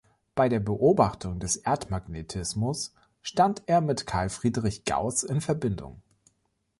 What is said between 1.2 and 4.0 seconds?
des Erdmagnetismus stand er